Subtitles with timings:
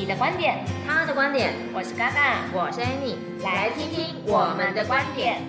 [0.00, 5.42] 你的观点，他的观点，我是嘎嘎，我是 Annie，来听听我们的观点。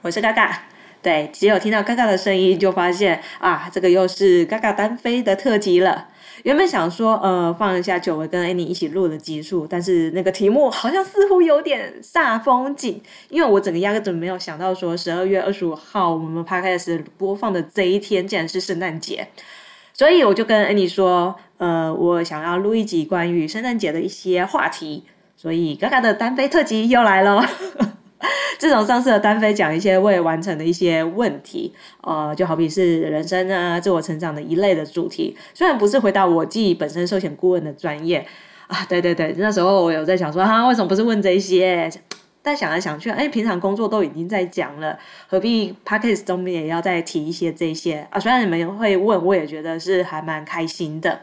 [0.00, 0.62] 我是嘎嘎，
[1.02, 6.08] 对，只有听到嘎嘎的声音，就发现啊，这个又是嘎嘎单飞的特辑了。
[6.48, 19.28] 原本想说，呃，放一下久违跟 Annie 一起录的集数，但是那个题目好像似乎有点煞风景，因为我整个压根没有想到说十二月二十五号我们 Podcast 播放的这一天竟然是圣诞节，
[19.92, 25.04] 所以我就跟 Annie 说，呃，我想要录一集关于圣诞节的一些话题，
[25.36, 27.46] 所以嘎嘎的单飞特辑又来了。
[28.58, 38.26] 自从上次的单飞讲一些未完成的一些问题，呃，就好比是人生啊、自我成长的一类的主题，虽然不是回答我自己本身寿险顾问的专业
[38.66, 41.90] 啊，对对对，那时候我有在想说，哈、啊，为什么不是问这些？
[42.40, 48.18] 但想来想去，哎，平常工作都已经在讲了，何必 Podcast 中面也要再提一些这些啊？
[48.18, 51.20] 虽然你们会问，我也觉得是还蛮开心的。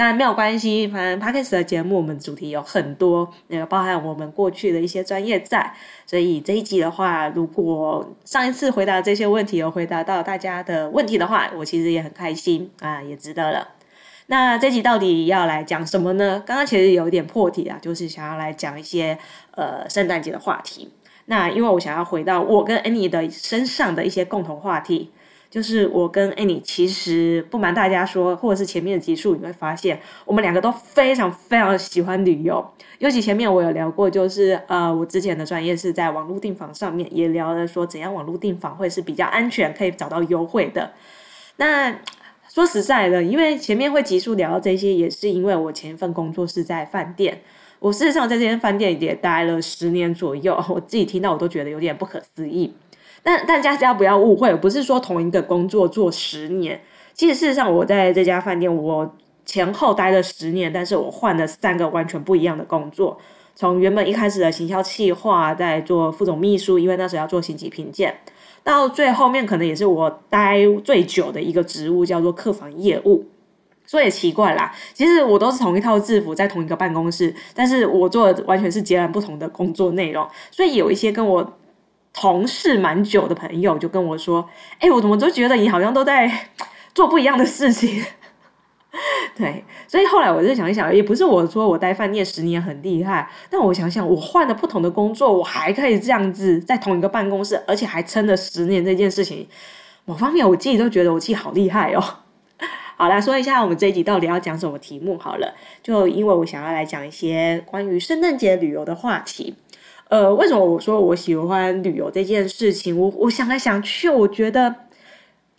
[0.00, 5.74] 但没有关系，反正 Podcast 的节目我们主题有很多，那个包含我们过去的一些专业在，
[6.06, 13.70] 所以这一集的话，如果上一次回答这些问题有回答到大家的问题的话，我其实也很开心啊，也值得了。
[14.28, 16.40] 那这集到底要来讲什么呢？
[16.46, 19.18] 刚刚其实有一点破题啊，就是想要来讲一些
[19.56, 20.92] 呃圣诞节的话题。
[21.24, 25.10] 那因为我想要回到我跟 Annie 的身上的一些共同话题。
[25.50, 32.64] 就是我跟 Annie，其实不瞒大家说，或者是前面的集数，你会发现我们两个都非常非常喜欢旅游。
[32.98, 40.92] 尤其前面我有聊过，就是呃，我之前的专业是在网络订房上面，也聊了说怎样网络订房会是比较安全，可以找到优惠的。
[41.56, 41.98] 那
[42.48, 47.40] 说实在的，因为前面会急速聊到这些，也是因为我前一份工作是在饭店，
[47.80, 52.74] 我事实上在这间饭店也待了十年左右， 我自己听到我都觉得有点不可思议。
[53.22, 56.80] 但但大家不要误会，不是说同一个工作做十年。
[57.14, 63.18] 其实事实上，我在这家饭店，我前后待了十年，但是我换了三个完全不一样的工作。
[63.54, 68.14] 从原本一开始的行销企划，在做副总秘书，因为那时候要做星级评鉴，
[68.62, 73.26] 到最后面可能也是我待最久的一个职务，叫做客房业务。
[73.88, 80.24] 所以也奇怪啦，其实我都是同一套制服，在同一个办公室，但是我做的完全是截然不同的工作内容。
[80.52, 81.58] 所以有一些跟我。
[82.10, 84.48] 同事蛮久的朋友就跟我说
[84.80, 86.48] ：“哎，我怎么都觉得你好像都在
[86.92, 88.02] 做不一样的事情。
[89.36, 99.46] ”对，所以后来我就想一想，也不是我说我待饭店十年很厉害，但我想想，我换了不同的工作，我还可以这样子在同一个办公室，而且还撑了十年这件事情，
[100.04, 102.02] 某方面我自己都觉得我自己好厉害哦。
[103.00, 105.54] 好，来说一下我们这一集到底要讲什么题目好了，
[105.84, 109.54] 就因为我想要来讲一些关于圣诞节旅游的话题。
[110.08, 112.98] 呃，为什么我说我喜欢旅游这件事情？
[112.98, 114.74] 我我想来想去，我觉得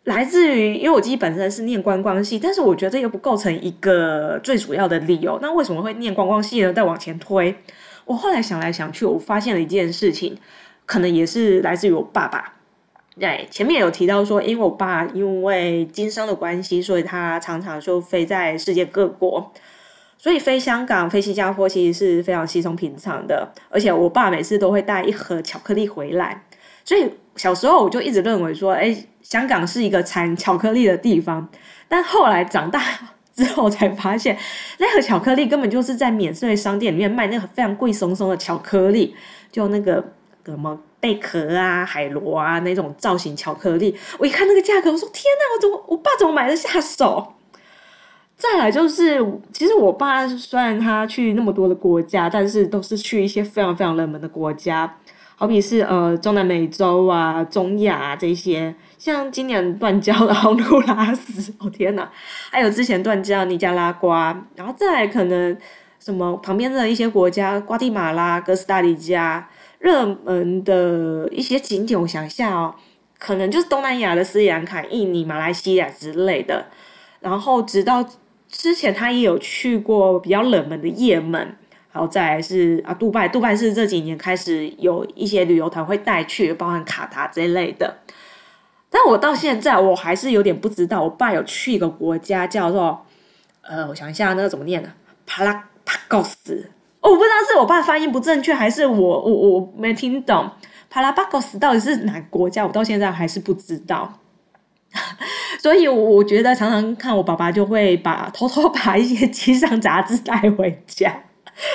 [0.03, 5.39] 来自于，因为我自己本身是念观光系，但是我觉得这又不构成一个最主要的理由。
[5.41, 6.73] 那为什么会念观光系呢？
[6.73, 7.55] 再往前推，
[8.03, 10.37] 我后来想来想去，我发现了一件事情，
[10.85, 12.58] 可能也是来自于我爸爸。
[13.19, 19.51] 对，前面有提到说，因为我爸因为经商的关系，所以他常常就飞在世界各国。
[20.17, 26.43] 所以飞香港、飞新加坡其实是非常稀松平常的，而且我爸每次都会带一盒巧克力回来。
[26.83, 31.47] 所以小时候我就一直认为说，哎，香港是一个产巧克力的地方。
[31.87, 32.81] 但后来长大
[33.33, 34.37] 之后才发现，
[34.77, 39.15] 那盒巧克力根本就是在免税商店里面卖那个非常贵松松的巧克力，
[39.49, 40.03] 就那个
[40.49, 43.95] 什么贝壳啊、海螺啊那种造型巧克力。
[44.17, 47.35] 我一看那个价格，我说天哪，我怎么我爸怎么买得下手？
[48.35, 49.21] 再来就是，
[49.51, 54.95] 其实我爸虽然他去那么多的国家，但是都是去一些非常非常冷门的国家，
[55.35, 62.09] 好比是呃中南美洲啊、中亚啊这些，像今年断交的洪都拉斯，哦天呐，
[62.49, 65.57] 还有之前断交尼加拉瓜，然后再来可能
[65.99, 72.75] 什么旁边的一些国家，瓜地马拉、哥斯达黎加，热门的一些景点，我想一下哦，
[73.17, 76.67] 可能就是东南亚的斯里兰卡、印尼、马来西亚之类的，
[77.19, 78.07] 然后直到。
[78.51, 81.39] 之前他也有去过比较冷门的也门，
[81.91, 87.99] 然后再是啊，杜拜，杜拜是这几年开始有一些旅游团会带去，包含卡塔这类的。
[88.89, 93.05] 但我到现在我还是有点不知道，我爸有去一个国家叫做
[93.61, 94.91] 呃，我想一下那个怎么念呢？
[95.27, 96.71] 帕拉帕高斯，
[97.09, 100.49] 我不知道是我爸发音不正确，还是我我我没听懂。
[100.91, 102.65] 帕拉巴戈斯到底是哪个国家？
[102.65, 104.19] 我到现在还是不知道。
[105.61, 111.11] 所以我觉得常常看我爸爸就会把偷偷把一些机上杂志带回家。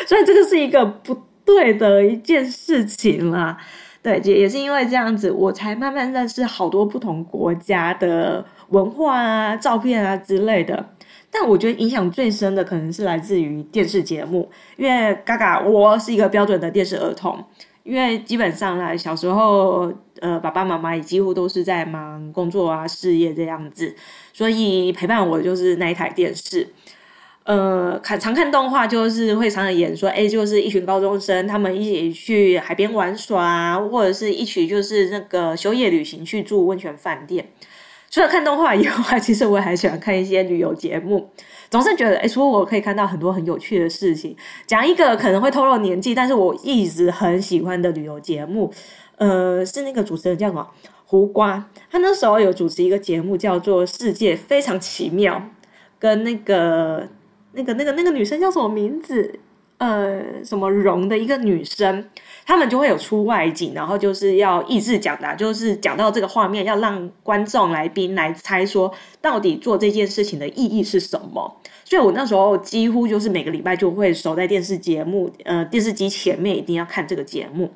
[0.07, 3.57] 所以这个是一个不对的一件事情啦，
[4.03, 10.94] 对，也也是因为这样子，我才慢慢认识好多不同国家的文化啊、照片啊之类的。
[11.37, 17.45] 但我觉得影响最深的可能是来自于电视节目，因为嘎嘎，我是一个标准的电视儿童，
[17.83, 23.97] 因为基本上来小时候，呃，爸爸妈妈也几乎都是在忙工作啊、事业这样子，
[24.33, 26.69] 所以陪伴我就是那一台电视。
[27.43, 37.49] 呃，看常看动画，就是会常常演说，哎，就是一群高中生，他们一起去海边玩耍啊，或者是一起就是那个休业旅行去住温泉饭店。
[38.15, 41.29] 除了看动画以外， 其实我还喜欢看一些旅游节目，
[41.69, 44.37] 总是觉得，哎，说我可以看到很多很有趣的事情。
[44.69, 48.73] 讲一个可能会透露年纪，但是我一直很喜欢的旅游节目，
[49.17, 50.65] 呃，是那个主持人叫什么？
[51.07, 55.35] 胡瓜，他那时候有主持一个节目叫做《世界非常奇妙》，
[55.99, 57.09] 跟那个。
[57.57, 59.39] 那个、那个、那个女生叫什么名字？
[59.85, 62.09] 呃，什么荣的一个女生，
[62.47, 68.91] 他们就会有出外景，然后就是要益智讲的，就是讲到这个画面，要让观众来宾来猜说，
[69.21, 71.61] 到底做这件事情的意义是什么。
[71.85, 77.71] 所以我那时候几乎就是每个礼拜就会守在电视节目，呃，电视机前面，一定要看这个节目。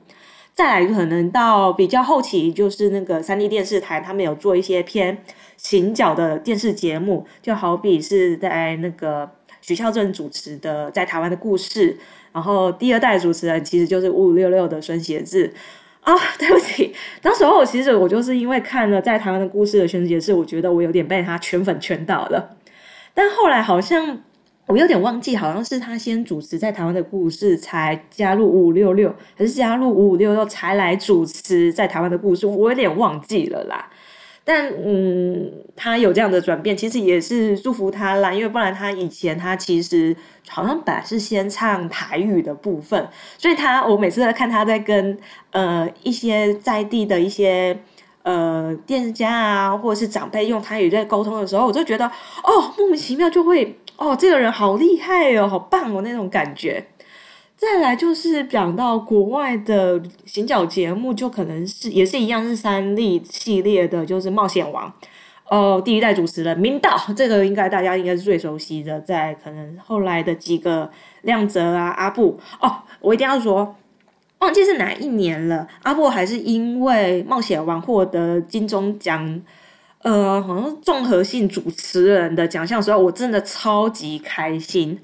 [0.54, 5.18] 再来，可能到比较后期，就是那个三立电视台，他们有做一些偏
[5.58, 9.37] 行脚的电视节目，就好比是在那个。
[9.68, 11.92] 许孝正主持的《在台湾的故事》，
[12.32, 15.52] 然后第二代主持人其实就是五五六六的孙协志。
[16.00, 22.56] 啊， 对不起，当时候其实我就是因为看了《在台湾的故事》的孙协志，我觉得我有点被他圈粉圈到了，
[23.12, 24.18] 但后来好像
[24.68, 33.90] 我有点忘记，好像是他先主持《在台湾的故事》，才加入五五六六，还是加入五五六六才来主持《在台湾的故事》，我有点忘记了啦。
[34.50, 38.32] 但嗯，他有这样的转变，其实也是祝福他啦。
[38.32, 40.16] 因为不然他以前他其实
[40.48, 43.06] 好像本来是先唱台语的部分，
[43.36, 45.18] 所以他我每次在看他在跟
[45.50, 47.78] 呃一些在地的一些
[48.22, 56.82] 呃店家啊，或者是长辈用台语在沟通的时候，我就觉得哦，莫名其妙就会哦，这个人好厉害哦，好棒哦那种感觉。
[57.58, 64.88] 再来就是讲到国外的行脚节目，就可能是也是一样是三立系列的，就是《冒险王》
[65.48, 69.00] 哦，第一代主持人明道，这个应该大家应该是最熟悉的。
[69.00, 70.88] 在可能后来的几个
[71.22, 73.74] 亮泽啊、阿布哦，我一定要说，
[74.38, 75.66] 忘记是哪一年了。
[75.82, 79.42] 阿布还是因为《冒险王》获得金钟奖，
[80.02, 85.00] 呃，好像综合性主持人的奖项的时候，我真的超级开心。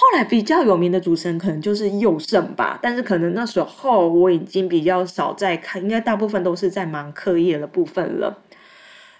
[0.00, 8.38] 后来比较有名的主持人可能就是佑胜吧，但是可能那时候我已经比较少在看，应该大部分都是在忙课业的部分了，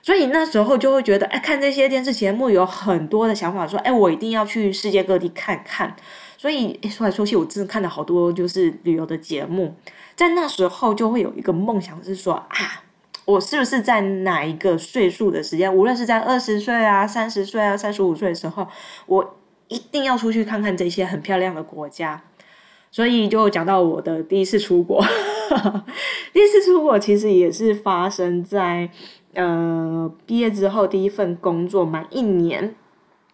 [0.00, 5.94] 所以那时候就会觉得，哎，看这些电视节目有很多的想法，说，哎，我一定要去世界各地看看。
[6.38, 9.74] 所以说来说去，我真的看了好多就是旅游的节目，
[10.16, 12.84] 在那时候就会有一个梦想是说，啊，
[13.26, 18.66] 我是不是在哪一个岁数的时间，无论是在二十岁啊、三十岁啊、三十五岁的时候，
[19.04, 19.36] 我。
[19.70, 22.20] 一定要出去看看这些很漂亮的国家，
[22.90, 25.02] 所以就讲到我的第一次出国。
[26.34, 28.90] 第一次出国其实也是发生在
[29.34, 32.74] 呃毕业之后第一份工作满一年，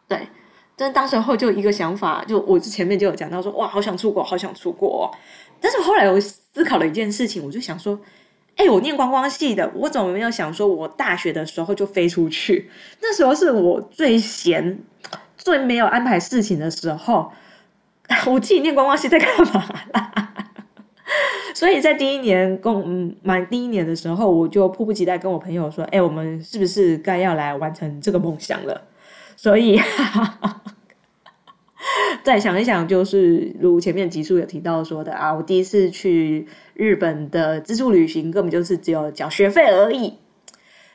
[0.07, 0.29] 对，
[0.77, 5.11] 但当时候就一个想法，就我前面就有讲到说，哇，好想出国，好想出国。
[5.59, 7.99] 但是后来我思考了一件事情，我就想说，
[8.57, 12.71] 哎，我念观光系的，我怎么没有想说我大学的时候就飞出去？
[13.01, 14.79] 那时候是我最闲。
[15.39, 17.31] 最没有安排事情的时候，
[18.27, 20.33] 我自己念观光系在干嘛啦？
[21.55, 28.83] 所以在第一年工嗯满第一年的时候，我就迫不及待跟我朋友说：“哎，我们是不是该要来完成这个梦想了？”
[29.37, 29.81] 所以
[32.23, 40.15] 再想一想，就是如前面集数有提到说的啊，我第一次去日本的自助旅行，根本就是只有缴学费而已。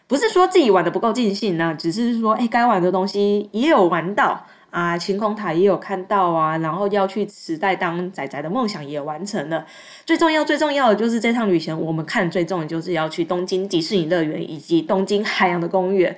[0.08, 9.66] 不是说自己玩的不够尽兴呢，只是说，哎，该玩的东西也有玩到啊，晴空塔也有看到啊，然后要去时代当仔仔的梦想也完成了。
[10.06, 16.18] 最重要、最重要的就是这趟旅行，我们看最重要的就是要去东京迪士尼乐园以及东京海洋的公园。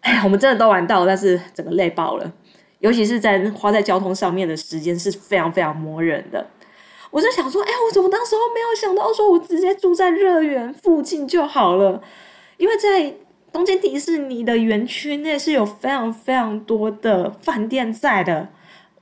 [0.00, 2.32] 哎，我们真的都玩到，但是整个累爆了。
[2.80, 6.46] 尤其是在花在交通上面的时间是非常非常磨人的。
[7.10, 12.02] 我就想说，哎，我怎么当时候没有想到说我直接住在乐园附近就好了？
[12.58, 13.14] 因为在
[13.50, 18.48] 东京迪士尼的园区内是有非常非常多的饭店在的。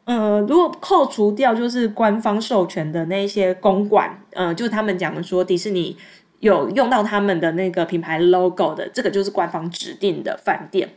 [0.04, 5.96] 呃，如果扣除掉就是官方授权的那些公馆，呃，就他们讲的说迪士尼
[6.38, 10.88] 有用到他们的那个品牌 logo 的，这个就是官方指定的饭店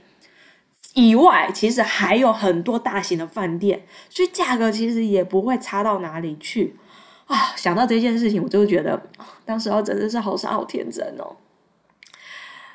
[0.93, 6.75] 以外，其实还有很多大型的饭店，所以价格其实也不会差到哪里去
[7.27, 7.53] 啊。
[7.55, 9.01] 想到这件事情，我就觉得
[9.45, 11.35] 当时候真的是好傻好天真哦。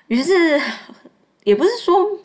[0.09, 0.61] 于是
[1.45, 2.19] 也不是说。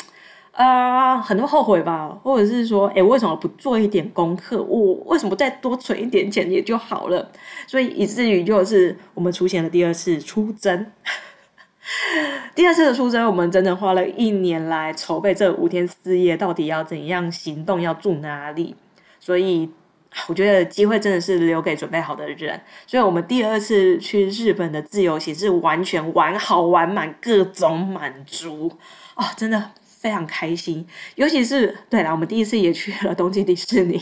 [0.52, 4.62] 呃，很多后悔吧，或者是说，哎，为什么不做一点功课？
[4.62, 7.32] 我为什么再多存一点钱也就好了？
[7.66, 10.92] 所以以至于就是我们出现了第二次出征，
[12.56, 18.76] 第二次的出征，我们整整花了一年来筹备这五天四夜到底要怎样行动，要住哪里。
[19.20, 19.70] 所以
[20.28, 22.62] 我觉得机会真的是留给准备好的人。
[22.88, 28.72] 所以我们第二次去日本的自由行是完全玩好玩满，各种满足
[29.16, 29.72] 哦，真的。
[30.02, 34.02] 非常开心，尤其是对了，我们第一次也去了东京迪士尼。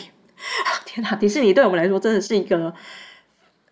[0.85, 2.71] 天哪，迪士尼对我们来说真的是一个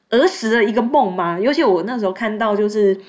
[0.10, 1.40] 儿时的一个梦吗。
[1.40, 3.00] 尤其我那时候看到就是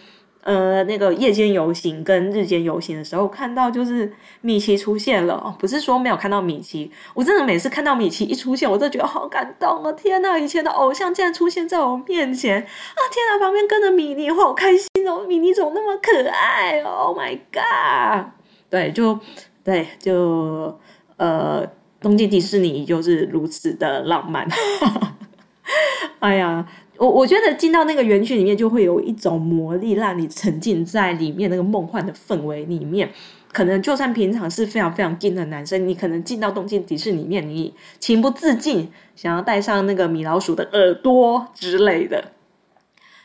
[0.47, 4.13] 呃那个夜间游行跟日间游行的时候，看到就是
[4.43, 5.35] 米奇出现了。
[5.35, 9.93] 哦，不是说没有看到米奇，我真的每次看到米奇一出现，我都觉得好感动哦！
[9.93, 13.01] 天哪，以前的偶像竟然出现在我面前啊！
[13.11, 15.25] 天哪，旁边跟着米妮，我好开心哦！
[15.27, 18.27] 米妮怎么那么可爱？Oh my god！
[18.71, 19.19] 对，就
[19.65, 20.79] 对，就
[21.17, 21.67] 呃，
[22.01, 24.47] 东京迪士尼就是如此的浪漫。
[26.21, 26.67] 哎呀，
[26.99, 33.11] 我我觉得进到那个园区里面，就会有一种魔力，让你沉浸在里面那个梦幻的氛围里面。
[33.53, 42.33] 可能就算平常是非常非常硬的男生，你可能进到东京迪士尼里面，你情不自禁想要戴上那个米老鼠的耳朵之类的。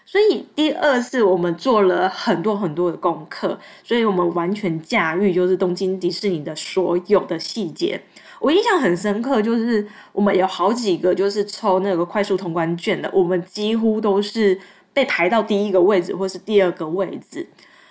[0.06, 8.02] 所以第二次我们做了很多很多的功课，所以我们完全驾驭就是东京迪士尼的所有的细节。
[8.42, 14.60] 我印象很深刻，就是我们有好几个就是抽那个快速通关券的，我们几乎都是
[14.92, 17.48] 被排到第一个位置或是第二个位置。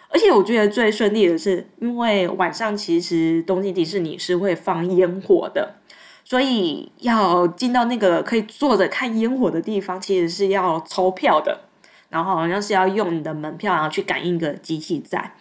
[0.09, 5.77] 而且我觉得最顺利的是，因为晚上其实东京迪士尼是会放烟火的，
[6.25, 11.61] 所以要进到那个可以坐着看烟火的地方，其实是要抽票的。
[12.09, 15.33] 然后好像是要用你的门票，然后去感应个机器在。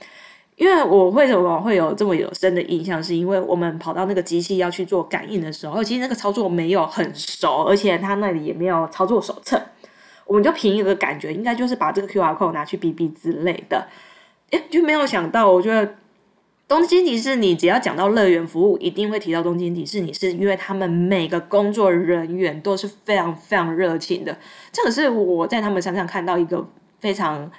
[0.60, 9.60] 因为我为什么会有这么有深的印象，是因为我们跑到那个机器要去做感应的时候，其实那个操作没有很熟，而且他那里也没有操作手册，
[10.26, 13.88] 我们就凭一个感觉，应该就是把这个 QR code 拿去哔哔之类的，
[14.52, 15.96] 诶，就没有想到，我觉得。
[16.68, 24.38] 东京迪士尼只要讲到乐园服务，一定会提到东京迪士尼，是因为他们每个工作人员都是非常非常热情的。
[24.72, 26.64] 这个是我在他们身上看到一个
[27.00, 27.50] 非常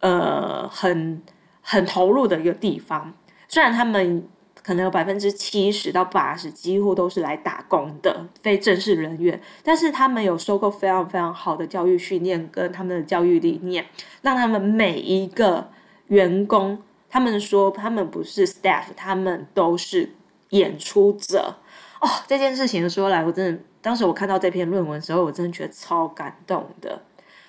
[0.00, 1.22] 呃很
[1.70, 3.12] 很投入的一个地方。
[3.46, 4.26] 虽然他们
[4.62, 13.84] 可能有百分之七十到八十几乎都是来打工的非正式人员，但是他们有受过非常非常好的教育训练跟他们的教育理念，
[14.22, 15.68] 让他们每一个
[16.06, 16.82] 员工。
[17.10, 20.10] 他们说他们不是 staff，他们都是
[20.50, 21.56] 演出者
[22.00, 22.08] 哦。
[22.26, 27.00] 这件事情说来，我真的当时我看到这篇论文的时候，我真的觉得超感动的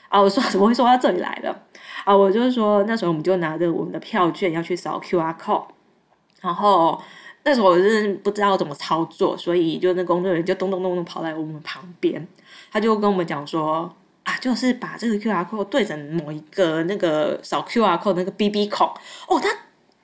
[0.07, 0.21] 啊！
[0.21, 1.53] 我说怎么会说到这里来的
[2.05, 2.15] 啊？
[2.15, 5.65] 我就是说那时候我们就拿着我们的票券要去扫 QR code，
[6.41, 7.01] 然后
[7.43, 12.27] 那时候我是不知道怎么操作，所以就那工作人员就咚咚咚咚跑来我们旁边，
[12.71, 13.93] 他就跟我们讲说。
[14.23, 18.85] 啊，就是把这个 QR code 对准某一个那个扫 QR code 那个 BB 孔
[19.27, 19.49] 哦，他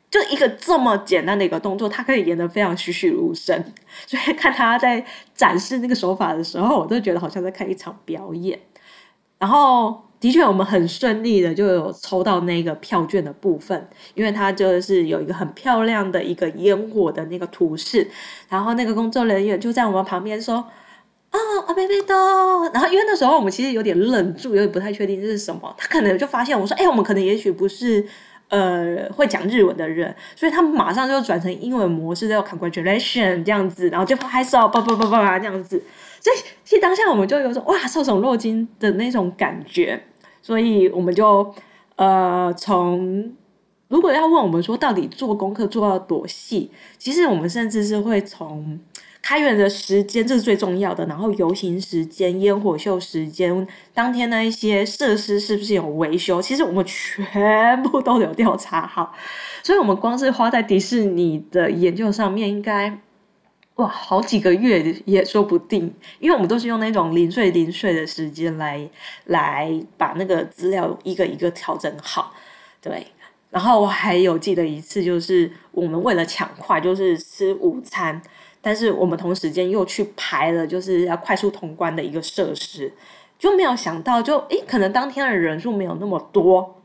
[0.10, 3.64] 就一个这么简单的一个动作，他可以演得非常栩栩如生。
[4.08, 8.60] 所以看他在展示那个手法的时候，我都觉得好像在看一场表演。
[9.38, 18.08] 然后的确，我们很顺利的就有抽到那个票券的部分，因为它就是有一个很漂亮的一个烟火的那个图示，
[18.50, 20.66] 然后那个工作人员就在我们旁边说。
[21.32, 22.16] 啊，阿贝贝多，
[22.74, 25.76] 然后因为那时候我们其实有点愣住，有点不太确定这是什么。
[25.78, 28.06] 他可能就发现我说：“哎、我们可能也许不是
[28.48, 35.84] 呃会讲日文的人。”所以他们马上就转成英文模式，叫 “congratulation” 这样子，然后就拍手，叭叭叭叭这样子。
[36.22, 40.02] 所以其实当下我们就有种哇，受宠若惊的那种感觉。
[40.46, 41.56] 所以我们就
[41.96, 43.34] 呃从
[43.88, 48.80] 如果要问我们说到底做功课做到多细，其实我们甚至是会从。
[49.28, 59.12] 开园的时间这是最重要的，然后游行时间、烟火秀时间、当天的一些设施是不是有维修，其实我们全部都有调查好。
[59.64, 62.96] 所以，我们光是花在迪士尼的研究上面，应该
[63.76, 68.90] 哇，好几个月也说不定，因为我们都是用那种零碎零碎的时间来
[69.26, 72.34] 来把那个资料一个一个调整好，
[72.82, 73.08] 对。
[73.52, 78.22] 然后我还有记得一次，就是我们为了抢快，就是吃午餐，
[78.62, 82.92] 但是我们同时间又去排了，就是要快速通关的一个设施，
[83.40, 86.82] 就没有想到就，诶，可能当天的人数没有那么多，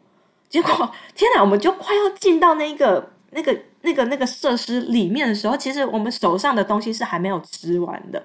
[0.49, 8.23] 结果天哪，我们就快要进到那个那个那个那个设施里面的时候，其实我们手上的东西是还没有吃完的。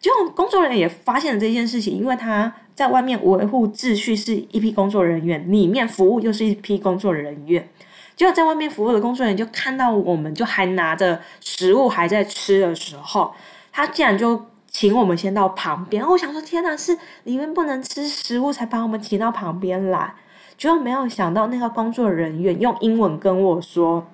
[0.00, 7.66] 就工作人员也发现了这件事情，因为他在外面维护秩序是一批工作人员，里面服务又是一批工作人员。
[8.14, 13.32] 就在外面服务的工作人员就看到我们就还拿着食物还在吃的时候，
[13.72, 16.06] 他竟然就请我们先到旁边。
[16.06, 20.14] 我想说，天哪，是里面不能吃食物才把我们请到旁边来？
[20.58, 24.06] 结果没有想到那个工作人员用英文跟我说。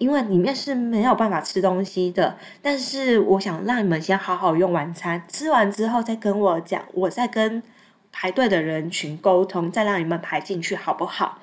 [0.00, 7.62] 因为里面是没有办法吃东西的，但是我想让你们先好好用晚餐，吃完之后再跟我讲，我再跟
[8.10, 11.38] 排队的人群沟通，再让你们排进去，好不好？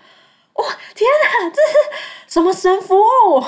[0.54, 3.44] 哇，天哪，这是什么神服务？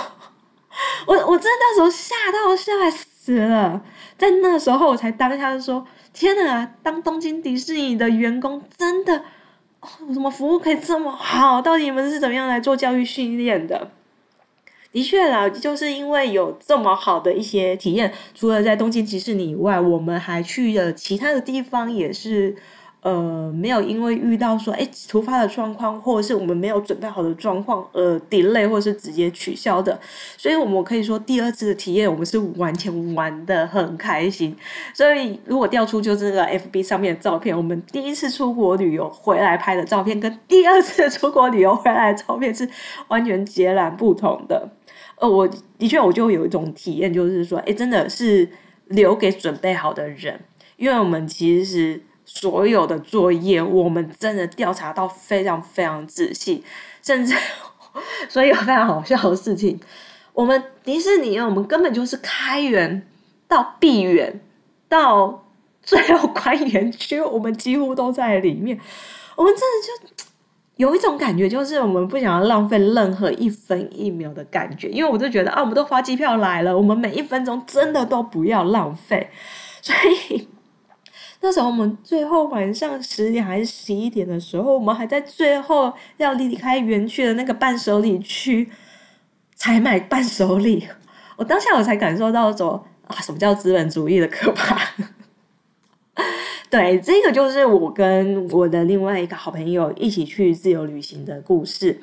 [1.08, 3.82] 我我真的那时候吓到吓死了，
[4.16, 9.24] 在那时候我才当下就说：天哪，当东京迪士尼的员工真的，
[9.80, 11.60] 哦，什么服务可以这么好？
[11.64, 13.90] 到底你们是怎么样来做教育训练的？
[14.92, 22.56] 的确啦，就是因为有这么好的一些体验，除了在东京迪士尼以外，我们还去了其他的地方，也是
[23.02, 29.98] 呃没有因为遇到说哎突发的状况，或者是我们没有准备好的状况而 delay 或是直接取消的，
[30.36, 34.56] 所以我们可以说第二次的体验我们是完全玩的很开心。
[34.96, 42.68] 所以如果调出就是那个 FB 上面的照片，我们第一次出国旅游回来拍的照片，跟第二次出国旅游回来的照片是
[43.08, 44.68] 完全截然不同的。
[45.20, 45.48] 呃，我
[45.78, 48.50] 的确，我就有一种体验，就是说，哎，真的是
[48.86, 50.40] 留给准备好的人，
[50.78, 56.64] 因为我们其实所有的作业，我们真的调查到非常非常仔细，
[57.04, 57.36] 甚至，
[58.30, 59.78] 所以有非常好笑的事情，
[60.32, 63.06] 我们迪士尼，我们根本就是开园
[63.48, 64.40] 到闭园
[64.88, 65.46] 到
[65.84, 68.80] 最后关园区，我们几乎都在里面，
[69.36, 70.29] 我们真的就。
[70.80, 79.30] 有一种感觉，就是我们不想要浪费任何一分一秒的感觉，因为我就觉得啊，我们都花机票来了，我们每一分钟真的都不要浪费。
[79.84, 79.94] 所
[80.30, 80.48] 以
[81.42, 88.70] 那时候我们最后晚上十点还是十一点的时候，我们还在最后要离开园区的那个伴手礼区
[89.56, 90.88] 才买伴手礼。
[91.36, 94.80] 我当下我才感受到说啊，什么叫资本主义的可怕。
[96.70, 102.00] 对，这个就是我跟我的另外一个好朋友一起去自由旅行的故事。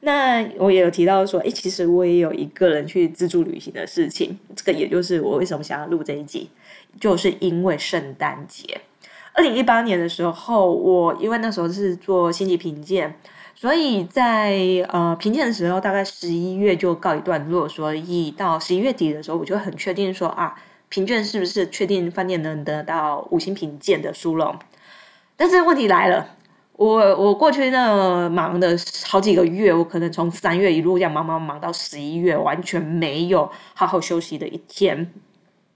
[0.00, 4.38] 那我也有提到说，诶，其实我也有一个人去自助旅行的事情。
[4.54, 6.48] 这个也就是我为什么想要录这一集，
[7.00, 8.82] 就是因为圣诞节。
[9.32, 13.16] 二零一八年的时候，我因为那时候是做星级评鉴，
[13.56, 14.56] 所以在
[14.90, 17.68] 呃评鉴的时候，大概十一月就告一段落。
[17.68, 20.54] 所以到十一月底的时候，我就很确定说啊。
[20.94, 24.56] 评卷是不是确定饭店能得到五星评鉴的殊荣？
[25.34, 26.36] 但是问题来了，
[26.74, 35.12] 我我过去那忙的好几个月，我可能从三月一路这样忙忙忙到十一月，完全没有好好休息的一天。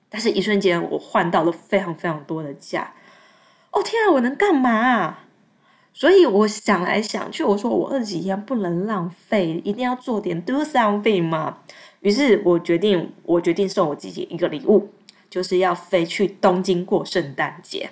[0.09, 2.93] 但是，一瞬间我换到了非常非常多的假。
[3.73, 5.19] 哦天啊，我能干嘛？
[5.93, 11.59] 所以我想来想去，我说我二十几天不能浪费，一定要做点 do something 嘛。
[12.03, 14.89] 于是我决定，我决定送我自己一个礼物。
[15.31, 17.91] 就是要飞去东京过圣诞节，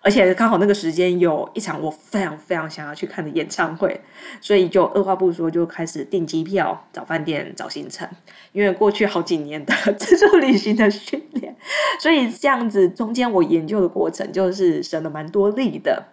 [0.00, 4.00] 而且刚好那个时间有一场我非常非常想要去看的演唱会，
[4.40, 8.08] 所以就二话不说就开始订机票、找饭店、找行程。
[8.52, 11.56] 因为过去好几年的 自助旅行的训练，
[12.00, 16.08] 所以这样子中间我研究的过程就是省了蛮多力的。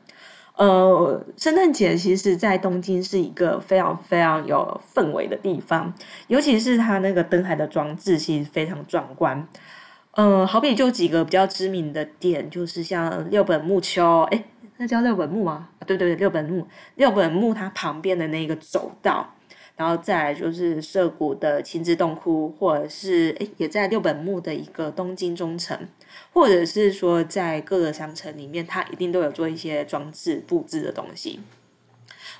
[0.57, 5.91] 呃，圣诞节其实在东京是一个非常非常有氛围的地方，
[6.27, 9.47] 尤其是它那个灯海的装置其实非常壮观。
[10.15, 14.43] 嗯，好比就几个比较知名的点，就是像六本木丘，诶，
[14.75, 15.69] 那叫六本木吗？
[15.87, 19.33] 对对对，六本木，六本木它旁边的那个走道，
[19.77, 25.79] 然后再来就是涩谷的晴之洞窟，或者是诶，也在六本木的一个东京中城，
[26.33, 31.39] 或者是说在各个商城里面，它一定都有做一些装置布置的东西。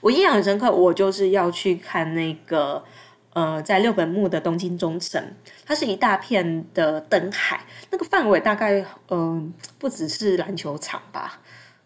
[0.01, 2.83] 我印象很深刻，我就是要去看那个。
[3.33, 5.33] 呃，在六本木的东京中城，
[5.65, 11.39] 它是一大片的灯海，那个范围大概嗯、呃，不只是篮球场吧，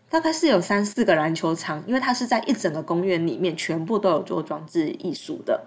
[0.10, 5.66] 大概是有三四个篮球场，因为它是在一整个公园里面，全部都有做装置艺术的，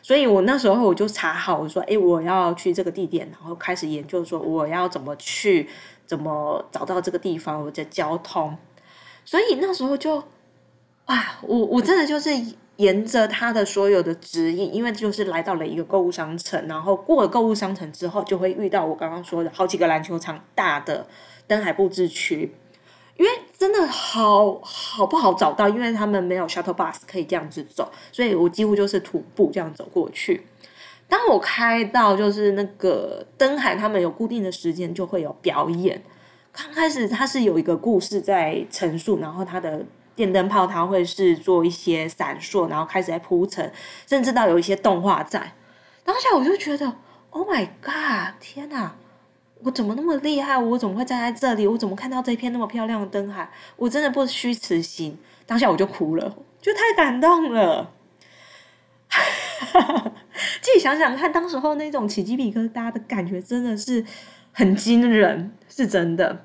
[0.00, 5.68] 所以我那时候我就查好，我说，哎，我要去这个地点，然后开始研究说我要怎么去，
[6.06, 8.56] 怎么找到这个地方，我的交通。
[9.24, 10.22] 所以那时候就，
[11.06, 12.30] 哇，我我真的就是
[12.76, 21.06] 沿着他的所有的指引，因为就是来到了一个购物商城，然后过了购物商城之后，就会遇到我刚刚说的好几个篮球场大的
[21.46, 22.54] 灯海布置区。
[23.18, 30.42] 因为真的好好不好找到，因为他们没有 shuttle bus 可以这样子走，所以我几乎就是徒步这样走过去。
[31.08, 36.02] 当我开到就是那个灯海，他们有固定的时间就会有表演。
[36.52, 39.82] 刚开始他是有一个故事在陈述，然后他的
[40.16, 43.72] 电灯泡它会是做一些闪烁，然后开始在铺陈，
[44.08, 45.52] 甚至到有一些动画在。
[46.02, 46.96] 当下我就觉得
[47.30, 48.96] ，Oh my God，天哪！
[49.62, 50.58] 我怎么那么厉害？
[50.58, 51.66] 我怎么会站在这里？
[51.66, 53.50] 我怎么看到这片那么漂亮的灯海？
[53.76, 55.18] 我真的不虚此行。
[55.46, 57.92] 当下我就哭了，就太感动了。
[60.60, 64.04] 自己想想看，当时候那种起鸡皮疙瘩的感觉真的是
[64.52, 66.44] 很惊人，是真的。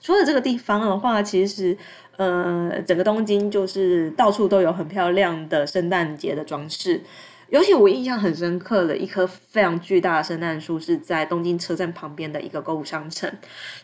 [0.00, 1.76] 除了这个地方的话，其实
[2.16, 7.02] 呃，整个东京就是到处都有很漂亮的圣诞节的装饰。
[7.48, 13.32] 尤其我印象很深刻的一棵非常巨大的圣诞树，是在东京车站旁边的一个购物商城。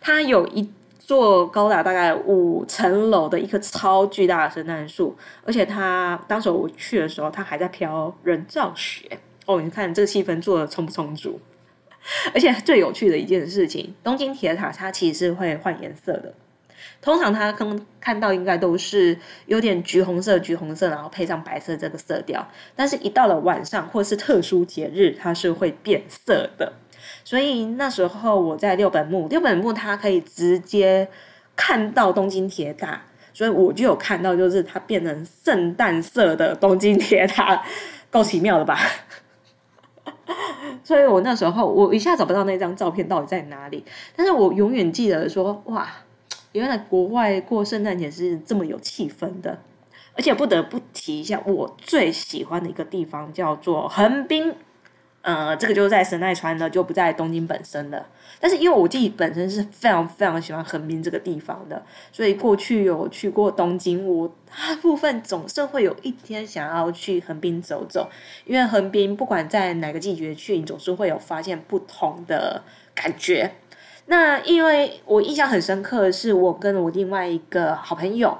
[0.00, 0.68] 它有一
[0.98, 9.18] 座高达大概五层楼的一棵超巨大的圣诞树，而且它当时我去的时候，它还在飘人造雪。
[9.46, 11.40] 哦，你看这个气氛做的充不充足？
[12.34, 16.34] 而且最有趣的一件事情，东京铁塔它其实是会换颜色的。
[17.02, 22.46] 通常它看看到应该都是有点橘红色、橘红色，然后配上白色这个色调。
[22.76, 26.72] 但是，一到了晚上或是特殊节日，它是会变色的。
[27.24, 31.08] 所以那时候我在六本木，六本木它可以直接
[31.56, 33.02] 看到东京铁塔，
[33.34, 37.64] 所以我就有看到，就是它变成圣诞色的东京铁塔，
[38.10, 38.78] 够奇妙的吧？
[40.84, 43.84] 所以我那时候我一下找不到那张照片到底在哪里，
[44.14, 45.88] 但是我永远记得说，哇。
[46.52, 49.58] 原来国外过圣诞节是这么有气氛的，
[50.14, 54.54] 而且不得不提一下我最喜欢的一个地方叫做横滨，
[55.22, 58.04] 呃，这个就是在神奈川的，就不在东京本身的。
[58.40, 68.10] 但是因为我自己本身是非常非常喜欢横滨这个地方的，所以过去有去过东京，我大部分总是会有一天想要去横滨走走，
[68.44, 72.62] 因为横滨不管在哪个季节去，你总是会有发现不同的
[72.94, 73.52] 感觉。
[74.06, 78.38] 那因为我印象很深刻是，我跟我另外一个好朋友，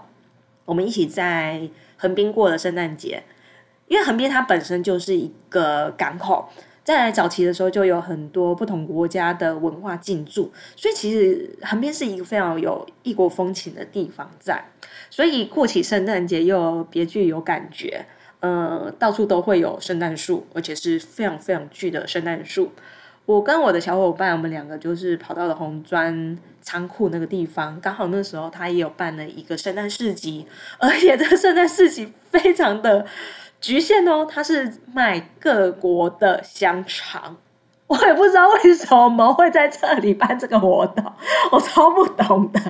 [0.64, 3.22] 我们一起在横滨过了圣诞节。
[3.88, 6.48] 因为横滨它本身就是一个港口，
[6.82, 14.64] 在早期的时候就有很多不同国家的文化进驻，所以其实横滨是一个非常有异国风情的地方在。
[15.10, 18.06] 所以过起圣诞节又别具有感觉，
[18.40, 22.72] 呃，到处都会有圣诞树，而且是非常非常巨的圣诞树。
[23.24, 30.46] 我跟我的小伙伴，我们两个就是跑到了红砖仓库那个地方，刚好那时候他也有办了一个圣诞市集，
[30.78, 33.06] 而且这个圣诞市集非常的
[33.60, 37.36] 局限哦，他是卖各国的香肠，
[37.86, 41.04] 我也不知道为什么会在这里办这个活动，
[41.52, 42.60] 我超不懂的，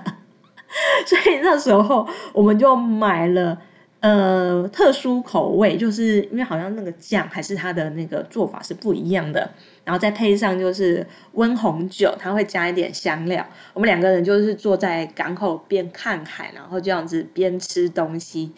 [1.07, 3.59] 所以那时候我们就买了。
[4.03, 9.49] 呃，特殊口味，就是因为好像那个酱还是它的那个做法是不一样的，
[9.85, 13.47] 然后再配上就是温红酒，它会加一点香料。
[13.75, 18.53] 我们两个人就是坐在港口边看海，然后这样子边吃东西，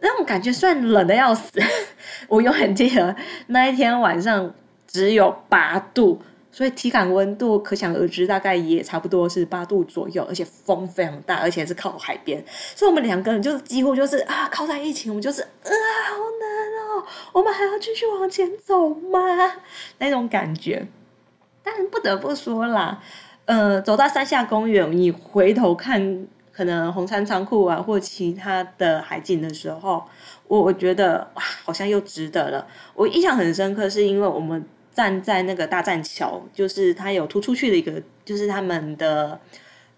[0.00, 1.50] 那种感觉算冷的要死。
[2.28, 3.14] 我永远记得
[3.48, 4.54] 那一天晚上
[4.86, 6.20] 只有八度。
[6.54, 12.44] 所以体感温度可想而知，大概也差不多是八度左右，而且风非常大，而且是靠海边，
[12.76, 16.14] 所以我们两个人就几乎就是啊靠在一起，我们就是啊好
[17.32, 19.20] 我们还要继续往前走吗？
[19.98, 20.86] 那种感觉。
[21.62, 23.02] 但不得不说啦，
[23.44, 30.04] 呃，走到山下公园，你回头看可能红山仓库啊或其他的海景的时候，
[30.48, 32.66] 我我觉得哇，好像又值得了。
[32.94, 34.64] 我印象很深刻，是因为我们。
[34.94, 39.40] 站在那个大栈桥，就是它有突出去的一个，就是他们的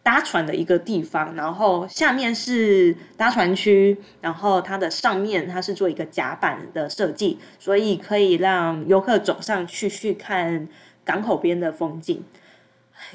[0.04, 10.68] 搭船的一个地方，然后下面是搭船区，然后它的上面它是做一个甲板的设计，所以可以让游客走上去去看
[11.04, 12.22] 港口边的风景。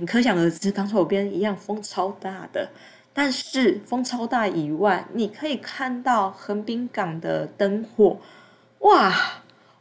[0.07, 2.69] 可想而知，港口边一样风超大的，
[3.13, 8.19] 但是风超大以外，你可以看到横滨港的灯火，
[8.79, 9.13] 哇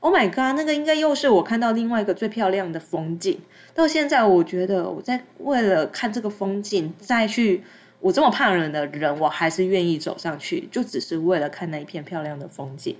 [0.01, 3.41] ！Oh my god，那个应该又是我看到另外一个最漂亮的风景。
[3.75, 7.63] 到现在，我觉得我在为了看这个风景再去，
[8.01, 12.97] 我这么怕冷的人，我还是愿意走上去，就只是为了看那一片漂亮的风景。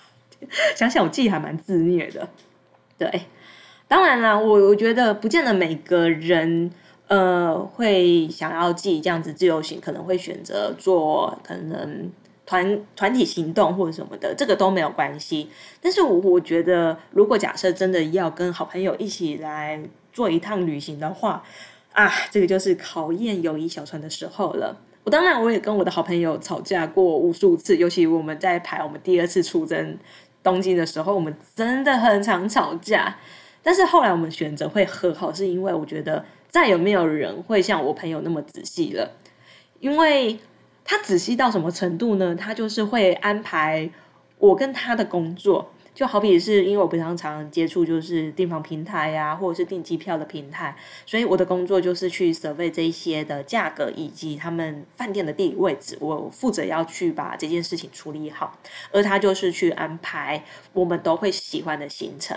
[0.76, 2.28] 想想我自己还蛮自虐的。
[2.98, 3.22] 对，
[3.88, 6.70] 当然啦，我我觉得不见得每个人
[7.08, 12.10] 呃会想要自己这样子自由行，可能会选择做可能
[12.46, 15.48] 团团体行动或者什么的，这个都没有关系。
[15.80, 19.80] 但是我我觉得，如果假设真的要跟好朋友一起来
[20.12, 21.42] 做一趟旅行的话，
[21.92, 24.76] 啊，这个就是考验友谊小船的时候了。
[25.04, 29.98] 我当然我也跟我的好朋友吵架过无数次，尤其我们在排我们第二次出征
[30.42, 33.16] 东京的时候，我们真的很常吵架。
[33.62, 39.10] 但是后来我们选择会和好，是因为我觉得再也没有人会像我朋友那么仔细了，
[39.80, 40.38] 因为
[40.84, 42.36] 他仔细到什么程度呢？
[42.36, 43.90] 他就是会安排
[44.38, 45.70] 我跟他的工作。
[45.94, 58.58] 就好比是因为我平常常接触就是订房平台呀、或者是订机票的平台，所以我的工作就是去 survey 这一些的价格以及他们饭店的地理位置，我负责要去把这件事情处理好，
[58.90, 60.42] 而他就是去安排
[60.72, 62.36] 我们都会喜欢的行程。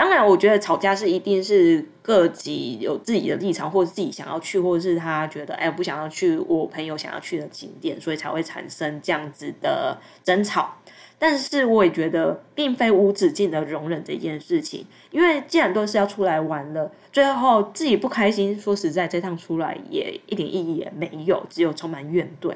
[0.00, 10.76] 当然，我觉得吵架是一定是各级有自己的立场，或者自己想要去，或者是他觉得哎，不想要去我朋友想要去的景点，所以才会产生这样子的争吵。
[11.18, 22.54] 但是我也觉得，并非无止境的容忍这件事情，因为既然都是要出来玩了，最后自己不开心，说实在，这趟出来也一点意义也没有，只有充满怨怼。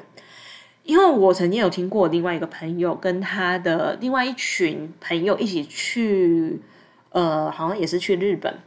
[0.81, 6.59] 因为我曾经有听过另外一个朋友跟他的另外一群朋友一起去，
[7.15, 8.59] 呃，好像也是去日本，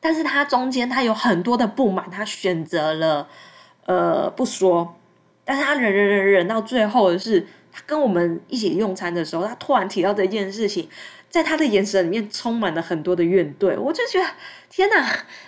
[0.00, 3.28] 但是他中间他有很多的不满，他选择了
[3.84, 4.96] 呃不说，
[5.44, 7.46] 但是他忍忍忍忍到最后的是。
[7.76, 10.88] 他跟我们一起用餐的时候，他突然提到这件事情，
[11.28, 13.76] 在他的眼神里面充满了很多的怨怼。
[13.80, 14.26] 我就觉得，
[14.70, 15.04] 天哪，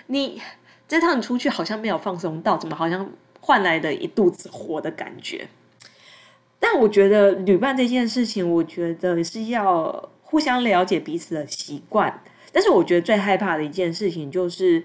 [0.09, 0.42] 你
[0.88, 5.46] 这趟出去好像没有放松到，怎么好像换来的一肚子火的感觉？
[6.59, 12.22] 但我觉得旅伴这件事情，我觉得是要互相了解彼此的习惯。
[12.53, 14.85] 但是我觉得最害怕的一件事情就是，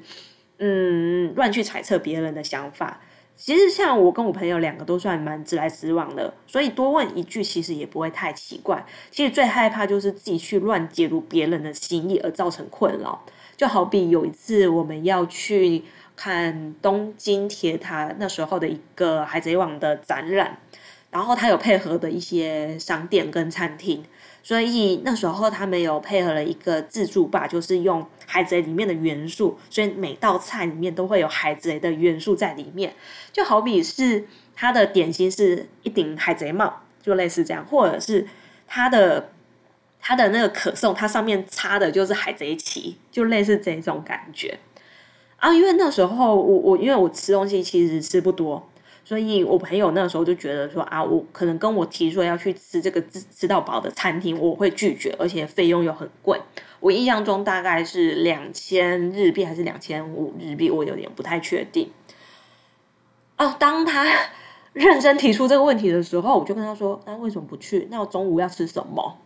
[0.60, 3.02] 嗯，乱去揣测别人的想法。
[3.36, 8.86] 其实像我跟我朋友两个都算蛮直来直往的，所以多问一句其实也不会太奇怪。
[9.10, 13.26] 其实最害怕就是自己去乱解读别人的心意而造成困扰。
[13.58, 15.84] 就好比有一次我们要去
[16.16, 20.60] 看东京铁塔那时候的一个海贼王的展览，
[21.12, 24.04] 然后他有配合的一些商店跟餐厅。
[24.43, 32.95] 所以那时候他们有配合了一个自助吧，就是用海贼里面的元素，所以每道菜里面都会有海贼的元素在里面。
[33.32, 38.28] 就好比是他的点心是一顶海贼帽，就类似这样，或者是
[38.65, 39.30] 他的
[40.00, 44.58] 他的那个可颂，它上面插的就是海贼旗，就类似这种感觉
[45.38, 45.54] 啊。
[45.54, 48.67] 因为那时候我我因为我吃东西其实吃不多。
[49.12, 56.39] 所以我朋友那时候就觉得说啊，我可能跟我提出要去吃这个吃吃到饱的餐厅，我会拒绝，而且费用又很贵。
[56.80, 61.91] 我印象中大概是两千日币还是两千五日币，我有点不太确定。
[63.38, 64.08] 哦，当他
[64.71, 67.89] 认真提出这个问题的时候，我就跟他说：“那为什么不去？
[67.91, 69.17] 那我中午要吃什么？”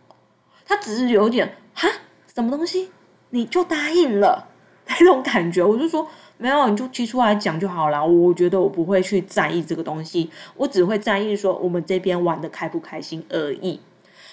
[0.66, 1.88] 他只是有点哈，
[2.34, 2.90] 什么东西？
[3.30, 4.48] 你就答应了
[4.88, 6.08] 那种感觉，我就说。
[6.38, 8.06] 没有，你就提出来讲就好了。
[8.06, 13.80] 我觉得我不会去在意这个东西，我只会在意说我们这边玩得开不开心而已。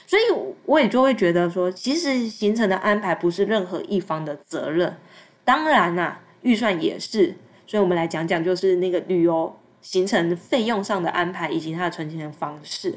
[0.05, 0.21] 所以
[0.65, 4.97] 我也就会觉得说，其实行程的安排不是任何一方的责任，
[5.45, 7.35] 当然啦，预算也是。
[7.65, 12.95] 所以我们来讲讲，就是那个旅游行程费用上的安排以及它的存钱方式。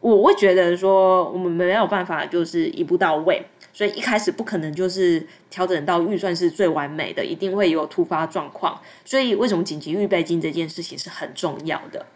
[0.00, 3.46] 我会觉得说，我们没有办法就是一步到位。
[3.76, 8.80] 所以一开始不可能就是调整到预算是最完美的，一定会有突发状况。
[9.04, 12.06] 所以为什么紧急预备金这件事情是很重要的？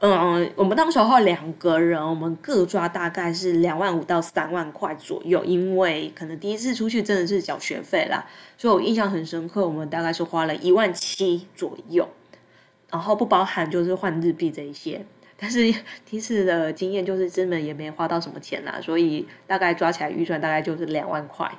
[0.00, 8.26] 嗯，我们当时候两个人，我们各抓大概是两万五到三万块左右，因为可能第一次出去真的是缴学费啦，
[8.58, 12.08] 所以我印象很深刻，我们大概是花了一万七左右，
[12.90, 15.06] 然后不包含就是换日币这一些。
[15.42, 15.58] 但是
[16.06, 21.50] 第一次的经验就是真的也没花到什么钱啦，所以大概抓起来预算大概就是两万块。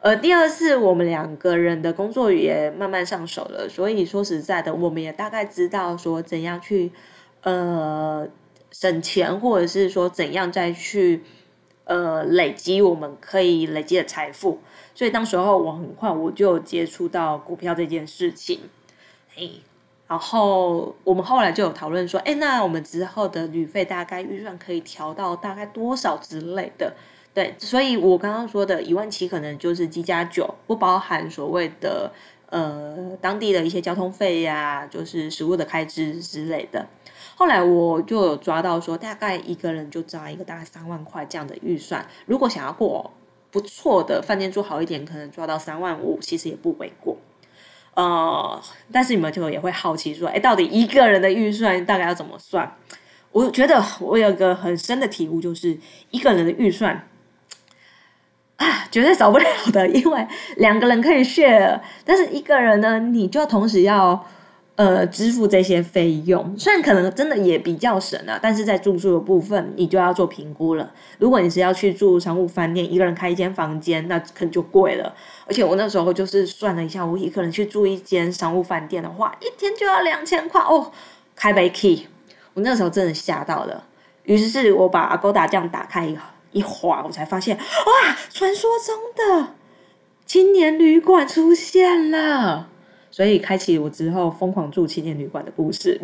[0.00, 6.92] 而第二次我们两个人的工作也慢慢上手了，所以说实在的，我们也大概知道说怎样去
[7.42, 8.28] 呃
[8.70, 11.22] 省钱，或者是说怎样再去
[11.84, 14.60] 呃累积我们可以累积的财富。
[14.94, 18.60] 所以当时候我很快我就接触到股票这件事情，
[19.34, 19.62] 嘿。
[20.12, 26.92] 然后我们后来就有讨论说，哎，那我们之后的旅费大概预算可以调到大概多少之类的？
[27.32, 32.12] 对，所以我刚刚说的一万七可能就是机加酒，不包含所谓的
[32.50, 36.86] 呃当地的一些交通费呀，就是食物的开支之类的。
[37.34, 42.06] 后来我就有抓到说，大概一个人就抓一个大概三万块这样的预算。
[42.26, 43.12] 如果想要过
[43.50, 47.16] 不错的饭店住好一点，可能抓到三万五，其实也不为过。
[47.94, 52.76] 呃，但是你们就也会好奇说，哎，到底一个人的预算大概要怎么算？
[53.32, 55.78] 我觉得我有个很深的体悟，就是
[56.10, 57.08] 一个人的预算。
[58.56, 60.26] 啊，绝对少不了的，因为
[60.56, 64.24] 两个人可以 share，但是一个人呢，你就要同时要
[64.76, 66.56] 呃支付这些费用。
[66.56, 70.92] 虽然可能真的也比较省啊，但是在住宿的部分，你就要做评估了。
[71.18, 75.12] 如果你是要去住商务饭店，一个人开一间房间，那可能就贵了。
[75.52, 80.90] 而且我那时候就是算了一下，我一个人去住一间商务饭店的话，一天就要两千块哦，
[81.36, 82.06] 开杯 key，
[82.54, 83.84] 我那时候真的吓到了。
[84.22, 86.22] 于是我把阿勾达酱打开以后。
[86.52, 88.16] 一滑，我才发现，哇！
[88.30, 89.54] 传说中的
[90.24, 92.68] 青年旅馆出现了，
[93.10, 96.00] 所以开启我之后疯狂住青年旅馆的故事。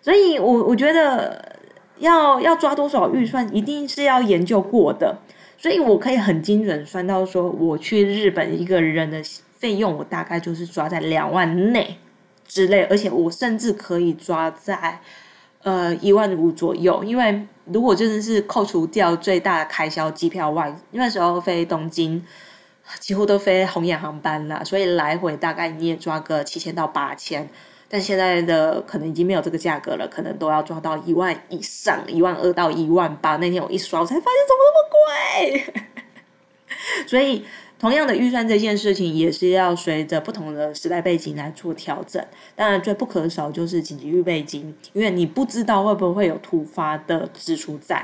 [0.00, 1.56] 所以我我觉得
[1.98, 5.18] 要要抓多少预算，一定是要研究过的。
[5.60, 9.22] 所以我可以很精准算到说，我去日本一个人的
[9.58, 11.98] 费用，我大概就是抓在两万内
[12.48, 15.00] 之类，而且我甚至可以抓在。
[15.62, 22.24] 呃，一万五左右，因为如果真的是扣除掉最大的开销，机票外，那时候飞东京
[22.98, 27.50] 几乎都飞红眼航班了，所以来回大概你也抓个七千到八千，
[27.90, 33.36] 但现在的可能已经没有这个价格了，可能都要抓到一万以上，一万二到一万八。
[33.36, 35.84] 那天我一刷，我才发现怎么那么贵，
[37.06, 37.44] 所以。
[37.80, 42.22] 同样的预算这件事情也是要随着不同的时代背景来做调整。
[42.54, 47.96] 当然，最不可少就是紧急预备金，因为你不知道会不会有突发的支出在。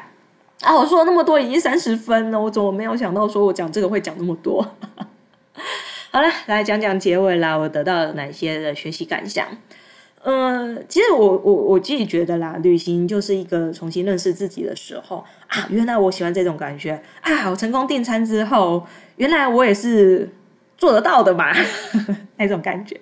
[0.63, 4.67] 啊，我说了那么多已经三十分了，我怎么没有想到说我讲这个会讲那么多？
[6.11, 9.47] 好了，来讲讲结尾啦，我得到了哪些的学习感想？
[10.29, 15.67] 嗯、其实我我我自己觉得啦，旅行就是一个重新认识自己的时候啊。
[15.71, 17.49] 原来我喜欢这种感觉啊！
[17.49, 18.85] 我成功订餐之后，
[19.17, 20.29] 原来我也是
[20.77, 21.55] 做得到的嘛，
[22.39, 23.01] 那种感觉。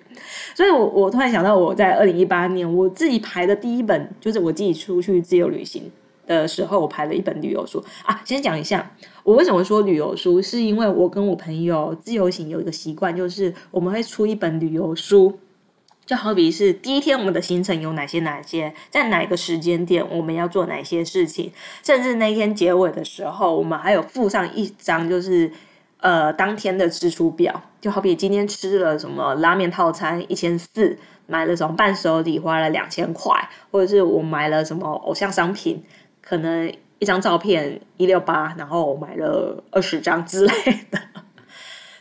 [0.53, 5.91] 所以我，我我突然想到，我在二零一八年我自己排的第一本，就是我自己出去自由旅行
[6.25, 8.21] 的时候，我排了一本旅游书啊。
[8.25, 8.91] 先讲一下，
[9.23, 15.39] 我为什么说旅游书，是因为我跟我朋友自由行有一个习惯，就是我们会出一本旅游书。
[16.05, 25.51] 就好比是第一天我们的行程有哪些哪些，在哪个时间点我们要做哪些事情，甚至那天结尾的时候，我们还有附上一张就是
[26.01, 27.63] 呃当天的支出表。
[27.81, 35.83] 就好比今天吃了什么拉面套餐一千四，买了什么伴手礼花了两千块，或者是我买了什么偶像商品，
[36.25, 40.53] 可能一张照片一六八，然后买了二十张之类
[40.91, 40.99] 的。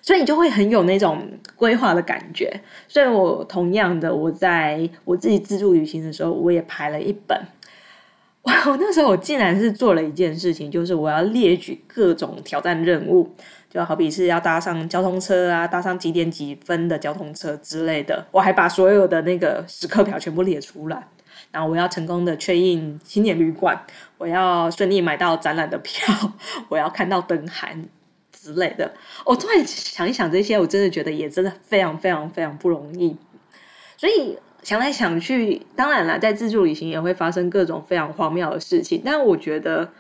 [0.03, 2.61] 所以你就会很有那种规划的感觉。
[2.89, 7.39] 所以我同样的，我在我自己自助旅行的时候，我也排了一本。
[8.43, 13.31] 哇， 我那时候我竟然是做了一件事情，就是我要列举各种挑战任务，
[13.71, 18.27] 就好比是要搭上交通车啊，搭上几点几分的交通车之类的。
[18.31, 21.09] 我还把所有的那个时刻表全部列出来。
[21.51, 23.81] 然后我要成功的确认青年旅馆，
[24.25, 26.33] 我要顺利买到展览的票，
[26.71, 27.85] 我要看到灯函。
[28.33, 28.93] 之类的，
[29.25, 33.17] 我突然想一想这些，我真的觉得也真的非常非常非常不容易。
[33.97, 39.01] 所以想来想去，当然了，在自助旅行也会发生各种非常荒谬的事情。
[39.03, 39.91] 但我觉得，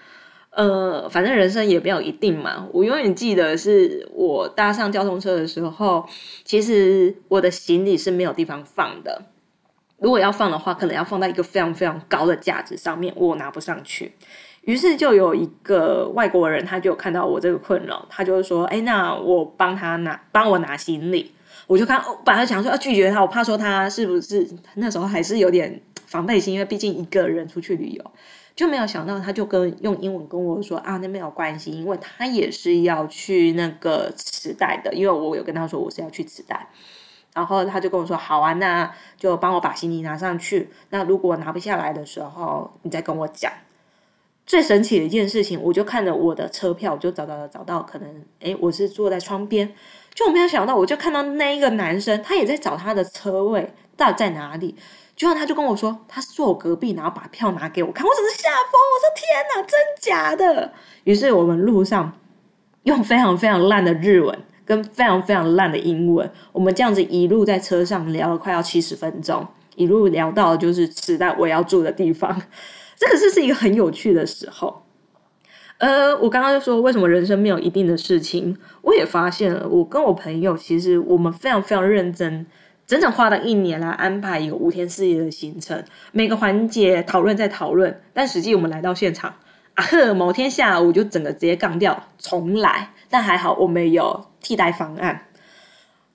[0.50, 2.68] 呃，反正人生也没有一定嘛。
[2.72, 6.06] 我永远记得是我搭上交通车的时候，
[6.44, 9.22] 其实我的行李是没有地方放的。
[9.98, 14.12] 如果要放的话，可能要放在一个非常非常高的架子上面，我拿不上去。
[14.62, 21.32] 于是就有一个外国人，他就看到我这个困扰，他就说：“哎，那我帮他拿，帮我拿行李。”
[21.66, 28.10] 我就看，我本来想说要拒绝他，我怕说他是不是那时候还是有点防备心，因为毕竟一个人出去旅游，
[28.56, 36.68] 就没有想到他就跟用英文跟我说：“啊，那没有关系，因为他也是要去那个磁带的，因为我有跟他说我是要去磁带。”
[37.34, 40.70] 然后他就跟我说：“好啊，那就帮我把行李拿上去。
[40.88, 43.52] 那如果拿不下来的时候，你再跟我讲。”
[44.46, 49.74] 最神奇的一件事情，我就看着我的车票，我就找到找到，可能诶，我是坐在窗边，
[50.14, 54.76] 就我没有想到，我就看到那一个男生，他也在找他的车位到底在哪里。
[55.16, 60.72] 结果他就跟我说，他是坐我隔壁，然后把票拿给我看，我只是吓疯，我说天哪，真假的？
[61.04, 62.12] 于是我们路上
[62.82, 69.46] 用非常非常烂的日文跟非常非常烂的英文，我们这样子一路在车上聊了快要七十分钟，
[69.76, 72.40] 一路聊到就是池袋我要住的地方。
[72.96, 74.82] 这个是是一个很有趣的时候，
[75.78, 82.46] 呃，我刚刚就说为什么人生没有一定的事情，我也发现了，我跟我朋友其实我们非常非常认真
[82.86, 89.34] 整整花了一年来安排一个五天四夜的行程，每个环节讨论再讨论，但实际我们来到现场，
[89.74, 92.90] 啊呵，某天下午就整个直接杠掉重来。
[93.08, 95.26] 但还好我们有替代方案。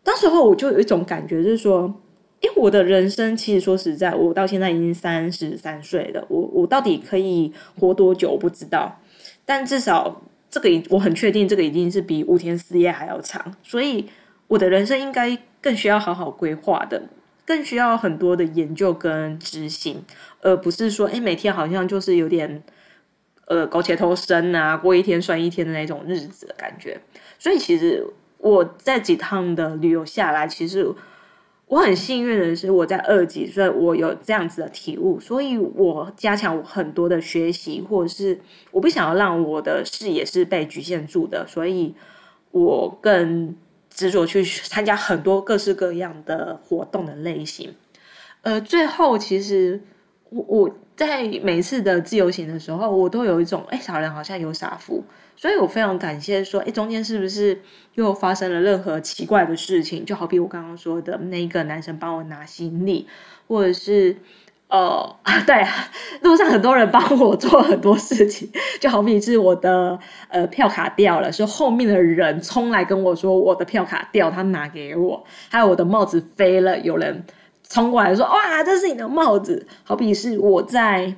[0.03, 2.01] 当时候我就有一种感觉，就是说，
[2.41, 8.99] 因为我的人生其实说实在，我到现在已经三十三岁了，我我到底可以活多久我不知道，
[9.45, 14.09] 但至少这个我很确定，这个已经是比五天四夜还要长，所以
[14.47, 15.37] 我的人生应该。
[15.61, 17.09] 更需要好好规划的，
[17.45, 20.05] 更需要很多的研究跟执行，
[20.41, 22.63] 而不是说，哎，每天好像就是有点，
[23.49, 26.97] 呃，苟且偷生啊，过一天算一天的那种日子的感觉。
[27.37, 28.05] 所以，其实
[28.37, 30.89] 我在几趟的旅游下来，其实
[31.65, 38.39] 我很幸运的是，我在二级，所以，我有这样子的体悟，所以我加强我很多的学习，或者是
[38.71, 41.93] 我不想要让我的视野是被局限住的，所以
[42.51, 43.55] 我更。
[43.91, 47.73] 执着去参加很多各式各样的活动的类型，
[48.43, 49.81] 呃，最后其实
[50.29, 55.03] 我我在每次的自由行的时候，我都有一种哎，小人好像有傻福，
[55.35, 57.61] 所以我非常感谢说，哎，中间是不是
[57.95, 60.05] 又发生了任何奇怪的事情？
[60.05, 63.07] 就好比我刚刚说的那个男生帮我拿行李，
[63.47, 64.17] 或者是。
[64.71, 65.15] 哦，
[65.47, 65.65] 对，
[66.21, 68.47] 路上很多人帮我做很多事情，
[68.79, 77.23] 就好比是我的呃票卡掉了，是后面的人冲来跟我说我的票卡掉，他拿给我；还有我的帽子飞了，有人
[77.69, 79.65] 冲过来说哇，这是你的帽子。
[79.83, 81.15] 好比是我在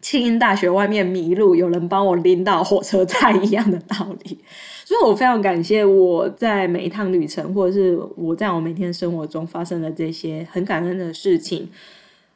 [0.00, 4.38] 庆应大学外面迷路，有人帮我拎到火车站一样的道理。
[4.84, 11.68] 所以我非常感谢我在每一趟旅程，或者是我在我每天生活中发生的这些很感恩的事情。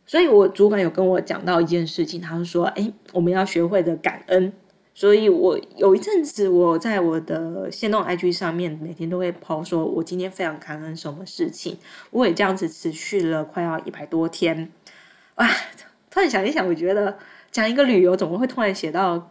[0.07, 4.53] 所以，我主管有跟我讲到一件事情，他就说：“哎，我们要学会的感恩。”
[4.95, 11.77] 所以，我有一阵子，我在我的限动 IG 上面，每天都会抛说，我今天非常感恩什么事情。
[12.11, 14.71] 我也这样子持续了快要一百多天。
[15.35, 15.47] 哇！
[16.11, 17.19] 突然想一想，我觉得
[17.51, 19.31] 讲一个旅游，怎么会突然写到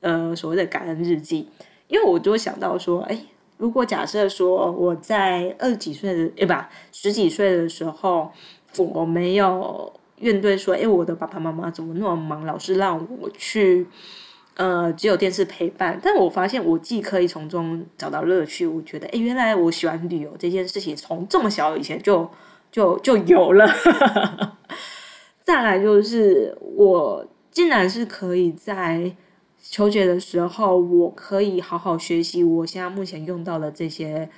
[0.00, 1.48] 呃所谓的感恩日记？
[1.88, 3.18] 因为我就想到说，哎，
[3.58, 8.30] 如果假设说我在二十几岁的，哎吧，十几岁的时候。
[8.76, 13.86] 我没有怨对说，哎，我的爸爸妈妈怎么那么忙，老是让我去，
[14.56, 15.98] 呃，只有电视陪伴。
[16.02, 18.66] 但我发现，我既可以从中找到乐趣。
[18.66, 22.28] 我觉得，哎，原来我喜欢旅游这件事情，从这么小以前就
[22.70, 23.68] 就就有了。
[25.42, 29.14] 再来就是，我竟然是可以在
[29.60, 34.28] 求学的时候，我可以好好学习我现在目前用到的这些。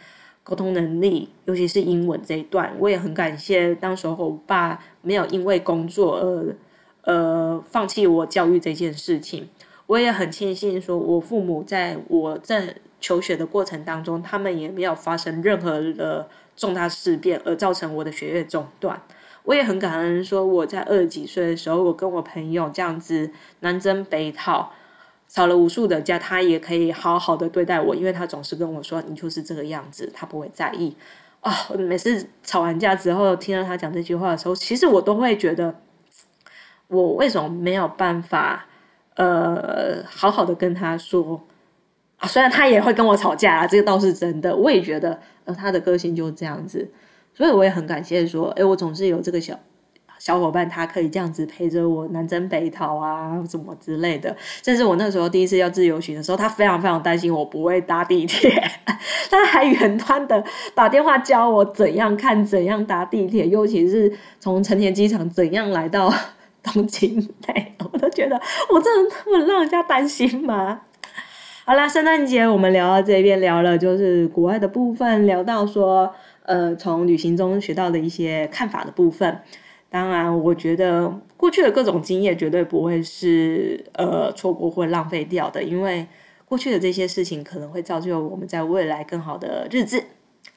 [0.48, 3.74] 沟通能力，尤其是英文这一段，我也很感谢。
[3.74, 6.56] 当时候我爸没有因为工作而
[7.02, 9.48] 呃放弃我教育这件事情，
[9.86, 19.00] 我也很庆幸，说我父母在我在求学的过程当中，他们也没有发生任何的重大事变而造成我的学业中断。
[19.44, 23.30] 我也很感恩，说我在二十几岁的时候，我跟我朋友这样子
[23.60, 24.72] 南征北讨。
[25.28, 30.96] 吵了无数的架，他也可以好好的对待我，因为他总是跟我说：“你就是这个样子。”他不会在意。
[31.40, 35.74] 啊、哦，每次吵完架之后，听到他讲这句话的时候，其实我都会觉得，
[36.86, 38.66] 我为什么没有办法，
[39.16, 41.42] 呃，好好的跟他说
[42.18, 42.26] 啊？
[42.26, 44.56] 虽然他也会跟我吵架啊，这个倒是真的。
[44.56, 46.90] 我也觉得，呃，他的个性就是这样子，
[47.34, 49.58] 所以我也很感谢说，哎，我总是有这个小。
[50.18, 54.34] 小伙伴，他可以这样子陪着我南征北讨啊，什么之类的。
[54.62, 58.50] 甚至我那时候第一次要自由行的时候，他非常非常担心我不会搭地铁，
[59.30, 60.42] 他还远端的
[60.74, 64.10] 打电话教我怎样看、怎样搭地铁，尤其是
[64.40, 66.10] 从成田机场怎样来到
[66.66, 67.20] 东京。
[67.46, 68.40] 对， 我都觉得
[68.70, 70.82] 我真的那么让人家担心吗？
[71.64, 76.14] 好啦，圣诞节我们聊到这边，聊了就是国外的部分，聊到说
[76.44, 79.40] 呃，从旅行中学到的一些看法的部分。
[79.88, 86.06] 当然，我觉得过去的各种经验绝对不会是呃错过或浪费掉的，因为
[86.44, 90.04] 过去的这些事情可能会造就我们在未来更好的日子，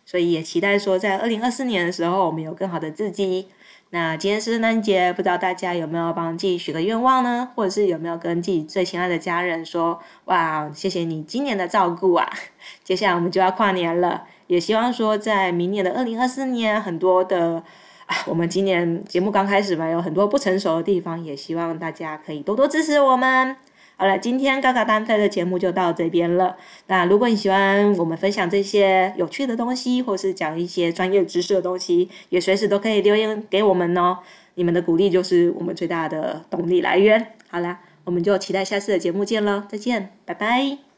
[0.05, 3.47] 所以也期待说在二零二四年的时候我们有更好的自己。
[3.92, 7.50] 那今天是圣诞节，不知道大家有没有帮自己许个愿望呢？
[7.56, 12.30] 或者是有没有跟自己最亲爱的家人说，哇，谢谢你今年的照顾啊！
[12.84, 17.64] 接下来我们就要跨年了，也希望说在明年的二零二四年很多的
[18.06, 18.16] 啊。
[18.28, 23.56] 我们今年节目刚开始嘛，有很多不成熟的地方，也希望大家可以多多支持我们。
[24.00, 26.56] 好了，今天嘎嘎单飞的节目就到这边了。
[26.88, 34.20] 那如果你喜欢我们分享这些有趣的东西，或是讲一些专业知识的东西，也随时都可以留言给我们哦。
[34.56, 37.34] 你们的鼓励就是我们最大的动力来源。
[37.50, 40.89] 好了，我们就期待下次的节目见喽，再见，拜拜。